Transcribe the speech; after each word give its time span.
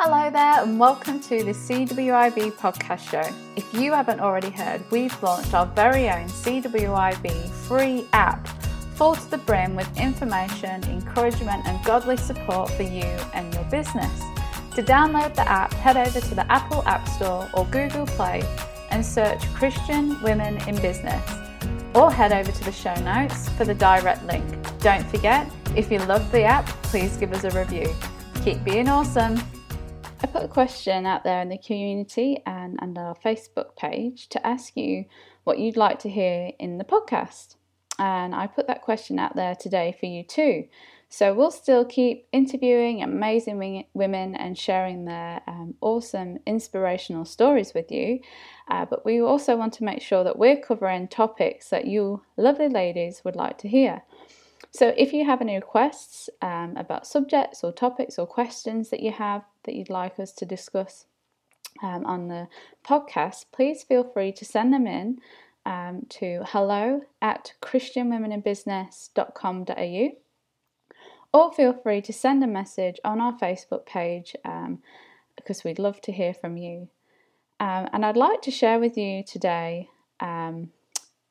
Hello 0.00 0.28
there, 0.28 0.60
and 0.60 0.80
welcome 0.80 1.20
to 1.20 1.44
the 1.44 1.52
CWIB 1.52 2.54
podcast 2.54 3.08
show. 3.08 3.22
If 3.54 3.72
you 3.72 3.92
haven't 3.92 4.18
already 4.18 4.50
heard, 4.50 4.82
we've 4.90 5.22
launched 5.22 5.54
our 5.54 5.66
very 5.66 6.10
own 6.10 6.26
CWIB 6.26 7.48
free 7.68 8.04
app, 8.12 8.48
full 8.96 9.14
to 9.14 9.30
the 9.30 9.38
brim 9.38 9.76
with 9.76 9.88
information, 9.96 10.82
encouragement, 10.90 11.64
and 11.64 11.82
godly 11.84 12.16
support 12.16 12.70
for 12.70 12.82
you 12.82 13.04
and 13.34 13.54
your 13.54 13.62
business. 13.70 14.20
To 14.74 14.82
download 14.82 15.36
the 15.36 15.48
app, 15.48 15.72
head 15.74 15.96
over 15.96 16.20
to 16.20 16.34
the 16.34 16.52
Apple 16.52 16.82
App 16.86 17.08
Store 17.10 17.48
or 17.54 17.64
Google 17.66 18.04
Play 18.04 18.42
and 18.90 19.06
search 19.06 19.46
Christian 19.54 20.20
Women 20.22 20.56
in 20.68 20.74
Business, 20.82 21.22
or 21.94 22.10
head 22.10 22.32
over 22.32 22.50
to 22.50 22.64
the 22.64 22.72
show 22.72 22.96
notes 22.96 23.48
for 23.50 23.64
the 23.64 23.74
direct 23.74 24.26
link. 24.26 24.44
Don't 24.80 25.06
forget, 25.06 25.48
if 25.76 25.92
you 25.92 26.00
love 26.00 26.32
the 26.32 26.42
app, 26.42 26.66
please 26.82 27.16
give 27.16 27.32
us 27.32 27.44
a 27.44 27.50
review. 27.56 27.94
Keep 28.42 28.64
being 28.64 28.88
awesome. 28.88 29.40
I 30.24 30.26
put 30.26 30.42
a 30.42 30.48
question 30.48 31.04
out 31.04 31.22
there 31.22 31.42
in 31.42 31.50
the 31.50 31.58
community 31.58 32.42
and, 32.46 32.78
and 32.80 32.96
our 32.96 33.14
Facebook 33.14 33.76
page 33.76 34.30
to 34.30 34.46
ask 34.46 34.74
you 34.74 35.04
what 35.42 35.58
you'd 35.58 35.76
like 35.76 35.98
to 35.98 36.08
hear 36.08 36.50
in 36.58 36.78
the 36.78 36.84
podcast. 36.84 37.56
And 37.98 38.34
I 38.34 38.46
put 38.46 38.66
that 38.68 38.80
question 38.80 39.18
out 39.18 39.36
there 39.36 39.54
today 39.54 39.94
for 40.00 40.06
you 40.06 40.22
too. 40.22 40.64
So 41.10 41.34
we'll 41.34 41.50
still 41.50 41.84
keep 41.84 42.26
interviewing 42.32 43.02
amazing 43.02 43.84
women 43.92 44.34
and 44.34 44.56
sharing 44.56 45.04
their 45.04 45.42
um, 45.46 45.74
awesome 45.82 46.38
inspirational 46.46 47.26
stories 47.26 47.74
with 47.74 47.92
you. 47.92 48.20
Uh, 48.70 48.86
but 48.86 49.04
we 49.04 49.20
also 49.20 49.56
want 49.56 49.74
to 49.74 49.84
make 49.84 50.00
sure 50.00 50.24
that 50.24 50.38
we're 50.38 50.56
covering 50.58 51.06
topics 51.06 51.68
that 51.68 51.86
you 51.86 52.22
lovely 52.38 52.70
ladies 52.70 53.20
would 53.26 53.36
like 53.36 53.58
to 53.58 53.68
hear. 53.68 54.04
So, 54.70 54.92
if 54.96 55.12
you 55.12 55.24
have 55.24 55.40
any 55.40 55.54
requests 55.54 56.28
um, 56.42 56.76
about 56.76 57.06
subjects 57.06 57.62
or 57.62 57.72
topics 57.72 58.18
or 58.18 58.26
questions 58.26 58.90
that 58.90 59.00
you 59.00 59.12
have 59.12 59.42
that 59.64 59.74
you'd 59.74 59.90
like 59.90 60.18
us 60.18 60.32
to 60.32 60.44
discuss 60.44 61.06
um, 61.82 62.04
on 62.06 62.28
the 62.28 62.48
podcast, 62.86 63.46
please 63.52 63.82
feel 63.82 64.04
free 64.04 64.32
to 64.32 64.44
send 64.44 64.72
them 64.72 64.86
in 64.86 65.18
um, 65.66 66.06
to 66.10 66.42
hello 66.46 67.02
at 67.22 67.54
christianwomeninbusiness.com.au 67.62 70.10
or 71.34 71.52
feel 71.52 71.72
free 71.72 72.00
to 72.00 72.12
send 72.12 72.44
a 72.44 72.46
message 72.46 73.00
on 73.04 73.20
our 73.20 73.36
Facebook 73.38 73.84
page 73.86 74.36
um, 74.44 74.78
because 75.34 75.64
we'd 75.64 75.80
love 75.80 76.00
to 76.02 76.12
hear 76.12 76.32
from 76.32 76.56
you. 76.56 76.88
Um, 77.58 77.88
and 77.92 78.06
I'd 78.06 78.16
like 78.16 78.40
to 78.42 78.52
share 78.52 78.78
with 78.78 78.96
you 78.96 79.24
today 79.24 79.88
um, 80.20 80.70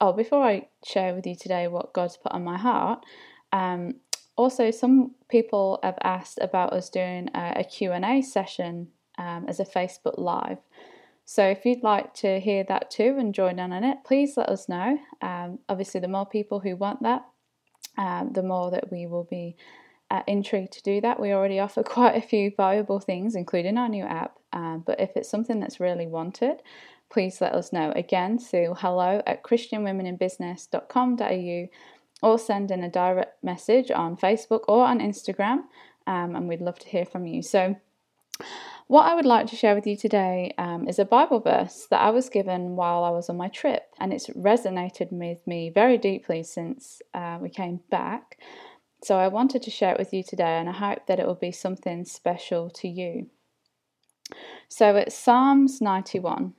oh, 0.00 0.12
before 0.12 0.42
I 0.42 0.68
share 0.84 1.14
with 1.14 1.26
you 1.26 1.36
today 1.36 1.68
what 1.68 1.92
God's 1.92 2.16
put 2.16 2.32
on 2.32 2.44
my 2.44 2.56
heart, 2.56 3.04
um, 3.52 3.94
also 4.36 4.70
some 4.70 5.14
people 5.28 5.80
have 5.82 5.98
asked 6.02 6.38
about 6.40 6.72
us 6.72 6.88
doing 6.88 7.28
a, 7.34 7.54
a 7.56 7.64
Q&A 7.64 8.22
session 8.22 8.88
um, 9.18 9.46
as 9.48 9.58
a 9.58 9.64
Facebook 9.64 10.18
Live. 10.18 10.58
So 11.24 11.44
if 11.44 11.66
you'd 11.66 11.82
like 11.82 12.14
to 12.14 12.40
hear 12.40 12.64
that 12.68 12.90
too 12.90 13.16
and 13.18 13.34
join 13.34 13.58
in 13.58 13.72
on 13.72 13.84
it, 13.84 13.98
please 14.04 14.36
let 14.36 14.48
us 14.48 14.68
know. 14.68 14.98
Um, 15.20 15.58
obviously, 15.68 16.00
the 16.00 16.08
more 16.08 16.24
people 16.24 16.60
who 16.60 16.76
want 16.76 17.02
that, 17.02 17.26
um, 17.98 18.32
the 18.32 18.42
more 18.42 18.70
that 18.70 18.90
we 18.90 19.06
will 19.06 19.24
be 19.24 19.56
uh, 20.10 20.22
intrigued 20.26 20.72
to 20.72 20.82
do 20.82 21.00
that. 21.02 21.20
We 21.20 21.32
already 21.32 21.58
offer 21.60 21.82
quite 21.82 22.16
a 22.16 22.26
few 22.26 22.52
valuable 22.56 23.00
things, 23.00 23.34
including 23.34 23.76
our 23.76 23.88
new 23.88 24.04
app. 24.04 24.38
Um, 24.58 24.82
but 24.84 25.00
if 25.00 25.16
it's 25.16 25.28
something 25.28 25.60
that's 25.60 25.78
really 25.78 26.08
wanted, 26.08 26.62
please 27.10 27.40
let 27.40 27.52
us 27.52 27.72
know. 27.72 27.92
Again, 27.94 28.38
through 28.38 28.74
hello 28.78 29.22
at 29.24 29.44
christianwomeninbusiness.com.au 29.44 31.68
or 32.20 32.36
send 32.38 32.72
in 32.72 32.82
a 32.82 32.90
direct 32.90 33.44
message 33.44 33.92
on 33.92 34.16
Facebook 34.16 34.64
or 34.66 34.84
on 34.84 34.98
Instagram, 34.98 35.58
um, 36.08 36.34
and 36.34 36.48
we'd 36.48 36.60
love 36.60 36.80
to 36.80 36.88
hear 36.88 37.04
from 37.04 37.24
you. 37.26 37.40
So, 37.42 37.76
what 38.88 39.06
I 39.06 39.14
would 39.14 39.26
like 39.26 39.46
to 39.48 39.56
share 39.56 39.74
with 39.76 39.86
you 39.86 39.96
today 39.96 40.54
um, 40.58 40.88
is 40.88 40.98
a 40.98 41.04
Bible 41.04 41.38
verse 41.40 41.86
that 41.90 42.00
I 42.00 42.10
was 42.10 42.28
given 42.28 42.74
while 42.74 43.04
I 43.04 43.10
was 43.10 43.30
on 43.30 43.36
my 43.36 43.46
trip, 43.48 43.84
and 44.00 44.12
it's 44.12 44.26
resonated 44.30 45.12
with 45.12 45.46
me 45.46 45.70
very 45.70 45.98
deeply 45.98 46.42
since 46.42 47.00
uh, 47.14 47.38
we 47.40 47.48
came 47.48 47.78
back. 47.90 48.38
So, 49.04 49.18
I 49.18 49.28
wanted 49.28 49.62
to 49.62 49.70
share 49.70 49.92
it 49.92 50.00
with 50.00 50.12
you 50.12 50.24
today, 50.24 50.58
and 50.58 50.68
I 50.68 50.72
hope 50.72 51.06
that 51.06 51.20
it 51.20 51.26
will 51.26 51.36
be 51.36 51.52
something 51.52 52.04
special 52.04 52.70
to 52.70 52.88
you. 52.88 53.30
So, 54.68 54.96
it's 54.96 55.16
Psalms 55.16 55.80
91. 55.80 56.54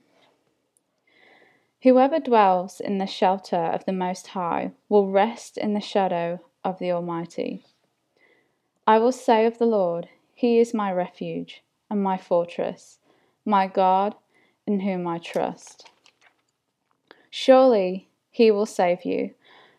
Whoever 1.82 2.18
dwells 2.18 2.80
in 2.80 2.98
the 2.98 3.06
shelter 3.06 3.56
of 3.56 3.84
the 3.86 3.92
Most 3.92 4.28
High 4.28 4.72
will 4.88 5.10
rest 5.10 5.56
in 5.56 5.72
the 5.72 5.80
shadow 5.80 6.40
of 6.62 6.78
the 6.78 6.92
Almighty. 6.92 7.64
I 8.86 8.98
will 8.98 9.12
say 9.12 9.46
of 9.46 9.58
the 9.58 9.66
Lord, 9.66 10.08
He 10.34 10.58
is 10.58 10.74
my 10.74 10.92
refuge 10.92 11.62
and 11.88 12.02
my 12.02 12.18
fortress, 12.18 12.98
my 13.44 13.66
God 13.66 14.14
in 14.66 14.80
whom 14.80 15.06
I 15.06 15.18
trust. 15.18 15.88
Surely 17.30 18.08
He 18.30 18.50
will 18.50 18.66
save 18.66 19.04
you 19.04 19.30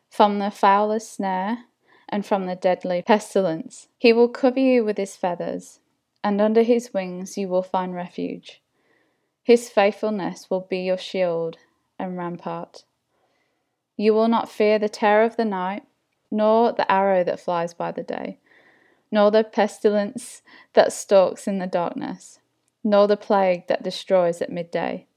from 0.09 0.39
the 0.39 0.49
fowler's 0.49 1.07
snare 1.07 1.65
and 2.09 2.25
from 2.25 2.45
the 2.45 2.55
deadly 2.55 3.03
pestilence. 3.03 3.89
He 3.97 4.11
will 4.11 4.29
cover 4.29 4.59
you 4.59 4.83
with 4.83 4.97
His 4.97 5.15
feathers, 5.15 5.80
and 6.23 6.41
under 6.41 6.63
His 6.63 6.93
wings 6.93 7.37
you 7.37 7.47
will 7.47 7.63
find 7.63 7.93
refuge. 7.93 8.61
His 9.43 9.69
faithfulness 9.69 10.49
will 10.49 10.67
be 10.69 10.79
your 10.79 10.97
shield 10.97 11.57
and 11.97 12.17
rampart. 12.17 12.83
You 13.97 14.13
will 14.13 14.27
not 14.27 14.49
fear 14.49 14.79
the 14.79 14.89
terror 14.89 15.23
of 15.23 15.35
the 15.35 15.45
night, 15.45 15.83
nor 16.31 16.71
the 16.71 16.89
arrow 16.91 17.23
that 17.23 17.39
flies 17.39 17.73
by 17.73 17.91
the 17.91 18.03
day, 18.03 18.39
nor 19.11 19.31
the 19.31 19.43
pestilence 19.43 20.41
that 20.73 20.93
stalks 20.93 21.47
in 21.47 21.59
the 21.59 21.67
darkness, 21.67 22.39
nor 22.83 23.07
the 23.07 23.17
plague 23.17 23.67
that 23.67 23.83
destroys 23.83 24.41
at 24.41 24.51
midday. 24.51 25.07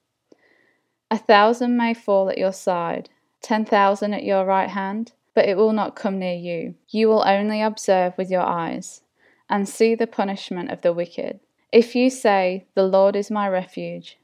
A 1.10 1.18
thousand 1.18 1.76
may 1.76 1.94
fall 1.94 2.28
at 2.28 2.38
your 2.38 2.52
side, 2.52 3.10
ten 3.40 3.64
thousand 3.64 4.14
at 4.14 4.24
your 4.24 4.44
right 4.44 4.70
hand, 4.70 5.12
but 5.34 5.48
it 5.48 5.56
will 5.56 5.72
not 5.72 5.96
come 5.96 6.18
near 6.18 6.34
you. 6.34 6.74
You 6.88 7.08
will 7.08 7.22
only 7.26 7.62
observe 7.62 8.14
with 8.18 8.30
your 8.30 8.42
eyes, 8.42 9.02
and 9.48 9.68
see 9.68 9.94
the 9.94 10.06
punishment 10.06 10.70
of 10.70 10.80
the 10.80 10.92
wicked. 10.92 11.40
If 11.72 11.94
you 11.94 12.10
say, 12.10 12.66
The 12.74 12.86
Lord 12.86 13.16
is 13.16 13.30
my 13.30 13.48
refuge, 13.48 14.18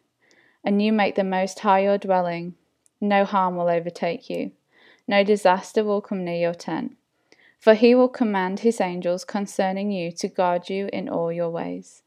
and 0.65 0.81
you 0.81 0.93
make 0.93 1.15
the 1.15 1.25
Most 1.25 1.61
High 1.61 1.81
your 1.81 1.99
dwelling, 1.99 2.55
no 3.01 3.25
harm 3.25 3.57
will 3.57 3.69
overtake 3.69 4.31
you, 4.31 4.53
no 5.09 5.25
disaster 5.25 5.85
will 5.85 6.01
come 6.01 6.25
near 6.25 6.41
your 6.41 6.55
tent. 6.55 6.97
For 7.59 7.75
he 7.75 7.95
will 7.95 8.09
command 8.09 8.61
his 8.61 8.81
angels 8.81 9.25
concerning 9.25 9.91
you 9.91 10.13
to 10.13 10.29
guard 10.29 10.71
you 10.71 10.89
in 10.93 11.09
all 11.09 11.31
your 11.31 11.51
ways. 11.51 12.03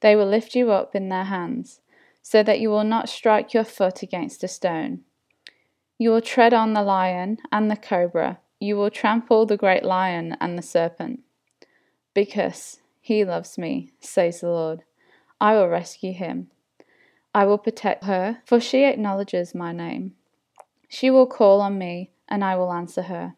They 0.00 0.16
will 0.16 0.26
lift 0.26 0.54
you 0.54 0.70
up 0.70 0.94
in 0.94 1.08
their 1.08 1.24
hands, 1.24 1.80
so 2.22 2.42
that 2.42 2.60
you 2.60 2.70
will 2.70 2.84
not 2.84 3.08
strike 3.08 3.52
your 3.52 3.64
foot 3.64 4.02
against 4.02 4.44
a 4.44 4.48
stone. 4.48 5.00
You 5.98 6.10
will 6.10 6.20
tread 6.20 6.54
on 6.54 6.72
the 6.72 6.82
lion 6.82 7.38
and 7.50 7.70
the 7.70 7.76
cobra, 7.76 8.38
you 8.60 8.76
will 8.76 8.90
trample 8.90 9.46
the 9.46 9.56
great 9.56 9.84
lion 9.84 10.36
and 10.40 10.56
the 10.56 10.62
serpent. 10.62 11.20
Because 12.18 12.80
he 13.00 13.24
loves 13.24 13.56
me, 13.56 13.92
says 14.00 14.40
the 14.40 14.48
Lord, 14.48 14.82
I 15.40 15.54
will 15.54 15.68
rescue 15.68 16.12
him. 16.12 16.50
I 17.32 17.44
will 17.44 17.58
protect 17.58 18.02
her, 18.06 18.38
for 18.44 18.58
she 18.58 18.82
acknowledges 18.82 19.54
my 19.54 19.70
name. 19.70 20.16
She 20.88 21.10
will 21.10 21.28
call 21.28 21.60
on 21.60 21.78
me, 21.78 22.10
and 22.28 22.42
I 22.42 22.56
will 22.56 22.72
answer 22.72 23.02
her. 23.02 23.36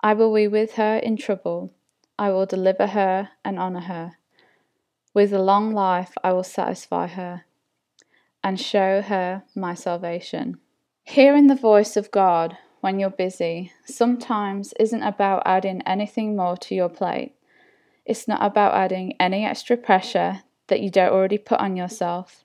I 0.00 0.14
will 0.14 0.34
be 0.34 0.48
with 0.48 0.72
her 0.72 0.96
in 0.96 1.16
trouble. 1.16 1.74
I 2.18 2.30
will 2.30 2.44
deliver 2.44 2.88
her 2.88 3.28
and 3.44 3.56
honor 3.56 3.82
her. 3.82 4.16
With 5.14 5.32
a 5.32 5.38
long 5.38 5.72
life 5.72 6.12
I 6.24 6.32
will 6.32 6.42
satisfy 6.42 7.06
her 7.06 7.44
and 8.42 8.58
show 8.58 9.00
her 9.00 9.44
my 9.54 9.74
salvation. 9.74 10.58
Hearing 11.04 11.46
the 11.46 11.54
voice 11.54 11.96
of 11.96 12.10
God 12.10 12.58
when 12.80 12.98
you're 12.98 13.10
busy 13.10 13.70
sometimes 13.84 14.74
isn't 14.80 15.04
about 15.04 15.44
adding 15.46 15.82
anything 15.82 16.34
more 16.34 16.56
to 16.56 16.74
your 16.74 16.88
plate. 16.88 17.35
It's 18.06 18.28
not 18.28 18.42
about 18.42 18.74
adding 18.74 19.14
any 19.18 19.44
extra 19.44 19.76
pressure 19.76 20.42
that 20.68 20.80
you 20.80 20.90
don't 20.90 21.12
already 21.12 21.38
put 21.38 21.58
on 21.58 21.76
yourself. 21.76 22.44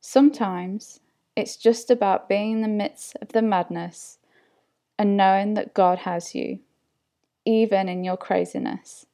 Sometimes 0.00 1.00
it's 1.36 1.56
just 1.56 1.90
about 1.90 2.28
being 2.28 2.52
in 2.52 2.62
the 2.62 2.68
midst 2.68 3.16
of 3.20 3.28
the 3.28 3.42
madness 3.42 4.18
and 4.96 5.16
knowing 5.16 5.54
that 5.54 5.74
God 5.74 5.98
has 6.00 6.34
you, 6.34 6.60
even 7.44 7.88
in 7.88 8.04
your 8.04 8.16
craziness. 8.16 9.06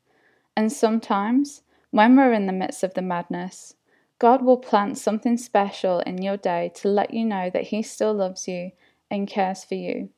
And 0.55 0.71
sometimes, 0.71 1.62
when 1.91 2.15
we're 2.15 2.35
in 2.35 2.47
the 2.47 2.53
midst 2.53 2.83
of 2.83 2.93
the 2.93 3.03
madness, 3.03 3.75
God 4.19 4.43
will 4.43 4.59
plant 4.59 4.99
something 4.99 5.38
special 5.38 6.00
in 6.00 6.21
your 6.21 6.37
day 6.37 6.71
to 6.75 6.88
let 6.88 7.15
you 7.15 7.25
know 7.25 7.49
that 7.49 7.69
He 7.69 7.83
still 7.83 8.12
loves 8.12 8.47
you 8.47 8.73
and 9.11 9.26
cares 9.26 9.65
for 9.65 9.76
you. 9.76 10.11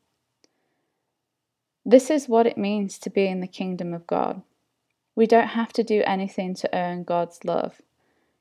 This 1.85 2.11
is 2.11 2.29
what 2.29 2.47
it 2.47 2.59
means 2.59 2.99
to 2.99 3.11
be 3.11 3.27
in 3.29 3.41
the 3.41 3.47
kingdom 3.47 3.95
of 3.95 4.09
God. 4.09 4.43
We 5.15 5.27
don't 5.27 5.49
have 5.49 5.73
to 5.75 5.85
do 5.85 6.03
anything 6.07 6.55
to 6.57 6.75
earn 6.75 7.05
God's 7.05 7.45
love. 7.45 7.81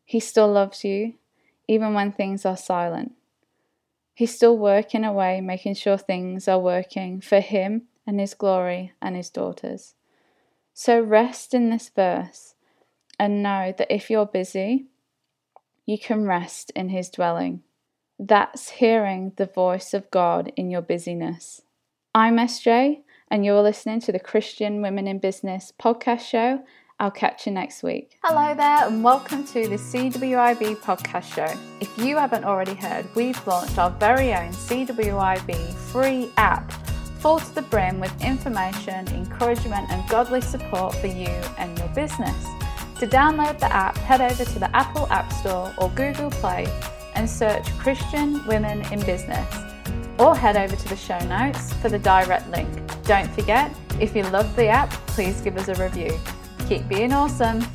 He 0.06 0.20
still 0.20 0.52
loves 0.52 0.84
you 0.84 1.16
even 1.68 1.94
when 1.94 2.12
things 2.12 2.46
are 2.46 2.58
silent. 2.58 3.14
He's 4.14 4.36
still 4.36 4.58
working 4.58 5.06
away, 5.06 5.42
making 5.42 5.76
sure 5.76 5.98
things 5.98 6.48
are 6.48 6.60
working 6.60 7.22
for 7.22 7.40
him 7.40 7.84
and 8.06 8.20
his 8.20 8.34
glory 8.34 8.94
and 9.02 9.16
his 9.16 9.30
daughters. 9.30 9.96
So 10.74 11.00
rest 11.00 11.54
in 11.54 11.70
this 11.70 11.90
verse 11.90 12.56
and 13.20 13.44
know 13.44 13.74
that 13.78 13.94
if 13.94 14.10
you're 14.10 14.26
busy, 14.26 14.88
you 15.86 16.00
can 16.00 16.26
rest 16.26 16.72
in 16.76 16.90
His 16.90 17.10
dwelling. 17.10 17.64
That's 18.18 18.70
hearing 18.70 19.34
the 19.36 19.46
voice 19.46 19.94
of 19.94 20.10
God 20.12 20.52
in 20.56 20.70
your 20.70 20.82
busyness. 20.82 21.62
I'm 22.14 22.38
SJ, 22.38 23.02
and 23.32 23.46
you're 23.46 23.62
listening 23.62 24.02
to 24.02 24.12
the 24.12 24.20
Christian 24.20 24.82
Women 24.82 25.08
in 25.08 25.18
Business 25.18 25.72
podcast 25.82 26.20
show. 26.20 26.62
I'll 27.00 27.10
catch 27.10 27.48
you 27.48 27.54
next 27.54 27.82
week. 27.82 28.18
Hello 28.22 28.54
there, 28.54 28.86
and 28.86 29.02
welcome 29.02 29.46
to 29.46 29.70
the 29.70 29.78
CWIB 29.78 30.76
podcast 30.82 31.34
show. 31.34 31.48
If 31.80 31.98
you 31.98 32.18
haven't 32.18 32.44
already 32.44 32.74
heard, 32.74 33.08
we've 33.16 33.48
launched 33.48 33.78
our 33.78 33.90
very 33.90 34.34
own 34.34 34.52
CWIB 34.52 35.74
free 35.74 36.30
app 36.36 36.74
full 37.20 37.40
to 37.40 37.56
the 37.56 37.62
brim 37.62 38.02
with 38.02 38.14
information, 38.22 39.08
encouragement, 39.08 39.90
and 39.90 40.08
godly 40.10 40.42
support 40.42 40.94
for 40.96 41.08
you 41.08 41.32
and 41.58 41.76
your 41.80 41.88
business. 41.90 42.36
To 43.00 43.08
download 43.08 43.60
the 43.60 43.72
app, 43.74 43.98
head 43.98 44.20
over 44.20 44.44
to 44.44 44.60
the 44.60 44.76
Apple 44.76 45.08
App 45.10 45.32
Store 45.32 45.74
or 45.78 45.90
Google 45.92 46.32
Play 46.32 46.68
and 47.16 47.30
search 47.30 47.66
Christian 47.80 48.46
Women 48.46 48.82
in 48.92 49.00
Business, 49.06 49.48
or 50.22 50.36
head 50.36 50.56
over 50.56 50.76
to 50.76 50.90
the 50.90 50.96
show 50.96 51.18
notes 51.26 51.74
for 51.74 51.90
the 51.90 51.98
direct 51.98 52.48
link. 52.52 52.70
Don't 53.04 53.30
forget, 53.32 53.74
if 54.00 54.16
you 54.16 54.24
love 54.24 54.56
the 54.56 54.68
app, 54.68 54.92
please 55.08 55.42
give 55.42 55.58
us 55.58 55.68
a 55.68 55.76
review. 55.84 56.18
Keep 56.68 56.88
being 56.88 57.12
awesome. 57.12 57.66